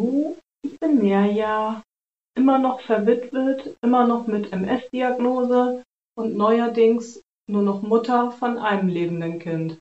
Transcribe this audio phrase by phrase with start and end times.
[0.00, 1.82] Hallo, ich bin Mirja,
[2.34, 5.82] immer noch verwitwet, immer noch mit MS-Diagnose
[6.16, 9.78] und neuerdings nur noch Mutter von einem lebenden Kind.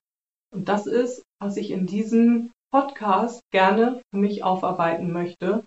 [0.53, 5.63] Und das ist, was ich in diesem Podcast gerne für mich aufarbeiten möchte.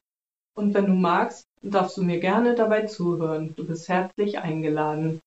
[0.55, 3.55] Und wenn du magst, darfst du mir gerne dabei zuhören.
[3.57, 5.21] Du bist herzlich eingeladen.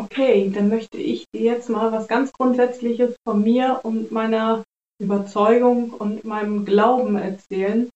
[0.00, 4.64] Okay, dann möchte ich dir jetzt mal was ganz Grundsätzliches von mir und meiner
[4.98, 7.90] Überzeugung und meinem Glauben erzählen,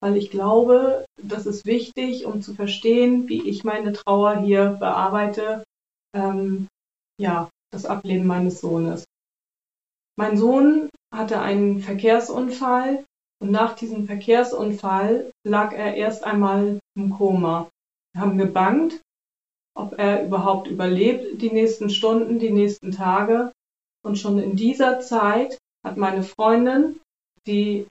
[0.00, 5.64] weil ich glaube, das ist wichtig, um zu verstehen, wie ich meine Trauer hier bearbeite,
[6.14, 6.68] ähm,
[7.20, 9.02] ja, das Ableben meines Sohnes.
[10.16, 13.04] Mein Sohn hatte einen Verkehrsunfall
[13.42, 17.68] und nach diesem Verkehrsunfall lag er erst einmal im Koma.
[18.12, 19.00] Wir haben gebangt,
[19.78, 23.52] ob er überhaupt überlebt die nächsten Stunden, die nächsten Tage.
[24.04, 26.98] Und schon in dieser Zeit hat meine Freundin,
[27.46, 27.86] die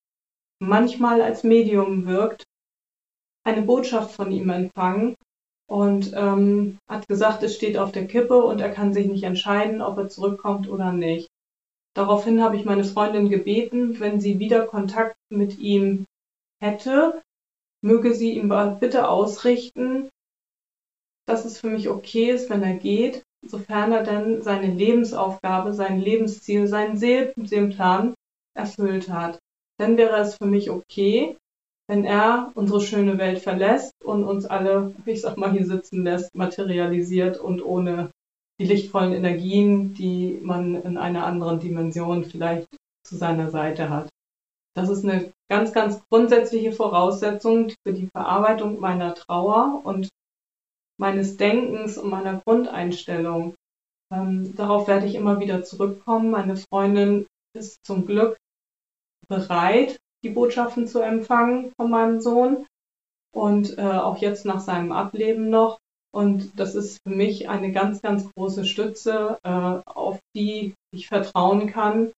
[0.59, 2.43] manchmal als Medium wirkt,
[3.45, 5.15] eine Botschaft von ihm empfangen
[5.69, 9.81] und ähm, hat gesagt, es steht auf der Kippe und er kann sich nicht entscheiden,
[9.81, 11.27] ob er zurückkommt oder nicht.
[11.95, 16.05] Daraufhin habe ich meine Freundin gebeten, wenn sie wieder Kontakt mit ihm
[16.61, 17.21] hätte,
[17.81, 20.09] möge sie ihm bitte ausrichten,
[21.27, 25.99] dass es für mich okay ist, wenn er geht, sofern er dann seine Lebensaufgabe, sein
[25.99, 28.13] Lebensziel, seinen Seelenplan
[28.55, 29.39] erfüllt hat.
[29.77, 31.37] Dann wäre es für mich okay,
[31.87, 36.33] wenn er unsere schöne Welt verlässt und uns alle, ich sag mal, hier sitzen lässt,
[36.35, 38.11] materialisiert und ohne
[38.59, 42.67] die lichtvollen Energien, die man in einer anderen Dimension vielleicht
[43.05, 44.09] zu seiner Seite hat.
[44.75, 50.09] Das ist eine ganz, ganz grundsätzliche Voraussetzung für die Verarbeitung meiner Trauer und
[50.99, 53.55] meines Denkens und meiner Grundeinstellung.
[54.11, 56.31] Ähm, darauf werde ich immer wieder zurückkommen.
[56.31, 58.37] Meine Freundin ist zum Glück
[59.27, 62.65] bereit, die Botschaften zu empfangen von meinem Sohn
[63.33, 65.79] und äh, auch jetzt nach seinem Ableben noch.
[66.13, 71.67] Und das ist für mich eine ganz, ganz große Stütze, äh, auf die ich vertrauen
[71.67, 72.11] kann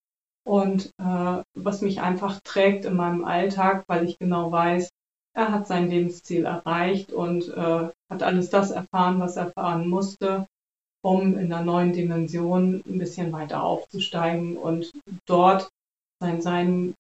[0.45, 4.89] und äh, was mich einfach trägt in meinem Alltag, weil ich genau weiß,
[5.33, 10.47] er hat sein Lebensziel erreicht und äh, hat alles das erfahren, was er erfahren musste,
[11.01, 14.91] um in der neuen Dimension ein bisschen weiter aufzusteigen und
[15.25, 15.69] dort
[16.21, 16.93] sein Sein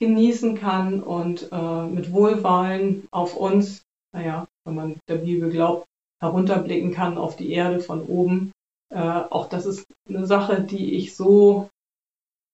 [0.00, 5.86] genießen kann und äh, mit Wohlwollen auf uns, naja, wenn man der Bibel glaubt,
[6.20, 8.52] herunterblicken kann auf die Erde von oben.
[8.92, 11.68] Äh, auch das ist eine Sache, die ich so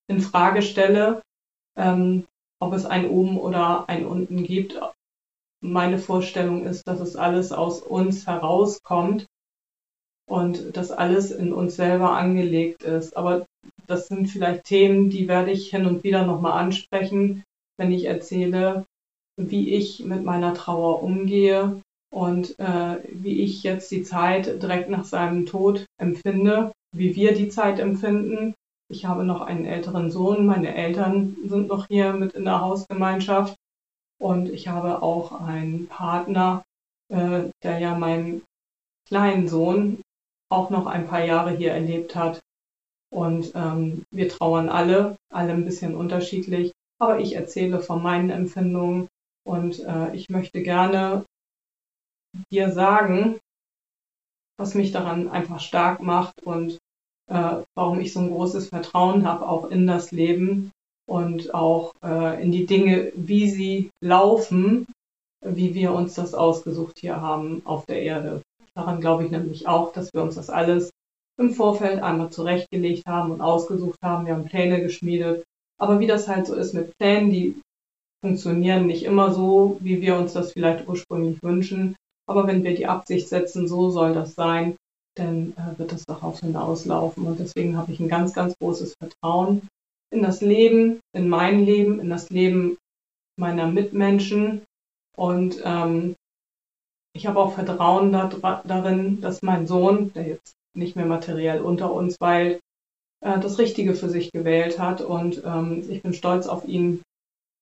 [0.08, 1.22] in Frage stelle,
[1.76, 2.26] ähm,
[2.60, 4.80] ob es ein oben oder ein unten gibt.
[5.60, 9.26] Meine Vorstellung ist, dass es alles aus uns herauskommt
[10.28, 13.16] und dass alles in uns selber angelegt ist.
[13.16, 13.46] Aber
[13.86, 17.42] das sind vielleicht Themen, die werde ich hin und wieder nochmal ansprechen,
[17.76, 18.84] wenn ich erzähle,
[19.36, 21.80] wie ich mit meiner Trauer umgehe
[22.10, 27.48] und äh, wie ich jetzt die Zeit direkt nach seinem Tod empfinde, wie wir die
[27.48, 28.54] Zeit empfinden
[28.90, 33.56] ich habe noch einen älteren Sohn, meine Eltern sind noch hier mit in der Hausgemeinschaft.
[34.20, 36.64] Und ich habe auch einen Partner,
[37.08, 38.42] äh, der ja meinen
[39.06, 40.02] kleinen Sohn
[40.50, 42.40] auch noch ein paar Jahre hier erlebt hat.
[43.10, 49.08] Und ähm, wir trauern alle, alle ein bisschen unterschiedlich, aber ich erzähle von meinen Empfindungen.
[49.46, 51.24] Und äh, ich möchte gerne
[52.50, 53.38] dir sagen,
[54.58, 56.77] was mich daran einfach stark macht und
[57.28, 60.70] äh, warum ich so ein großes Vertrauen habe, auch in das Leben
[61.06, 64.86] und auch äh, in die Dinge, wie sie laufen,
[65.44, 68.42] wie wir uns das ausgesucht hier haben auf der Erde.
[68.74, 70.90] Daran glaube ich nämlich auch, dass wir uns das alles
[71.38, 74.26] im Vorfeld einmal zurechtgelegt haben und ausgesucht haben.
[74.26, 75.44] Wir haben Pläne geschmiedet.
[75.80, 77.60] Aber wie das halt so ist mit Plänen, die
[78.20, 81.96] funktionieren nicht immer so, wie wir uns das vielleicht ursprünglich wünschen.
[82.26, 84.76] Aber wenn wir die Absicht setzen, so soll das sein,
[85.18, 87.26] dann äh, wird das darauf hinauslaufen.
[87.26, 89.68] Und deswegen habe ich ein ganz, ganz großes Vertrauen
[90.10, 92.78] in das Leben, in mein Leben, in das Leben
[93.36, 94.62] meiner Mitmenschen.
[95.16, 96.14] Und ähm,
[97.14, 98.28] ich habe auch Vertrauen da,
[98.64, 102.60] darin, dass mein Sohn, der jetzt nicht mehr materiell unter uns weilt,
[103.20, 105.00] äh, das Richtige für sich gewählt hat.
[105.00, 107.02] Und ähm, ich bin stolz auf ihn,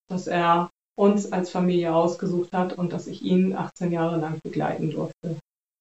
[0.08, 4.90] dass er uns als Familie ausgesucht hat und dass ich ihn 18 Jahre lang begleiten
[4.90, 5.36] durfte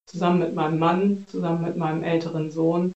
[0.07, 2.91] zusammen mit meinem Mann, zusammen mit meinem älteren Sohn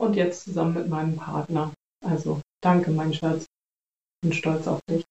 [0.00, 1.72] und jetzt zusammen mit meinem Partner.
[2.04, 3.46] Also danke, mein Schatz.
[4.22, 5.04] Bin stolz auf dich.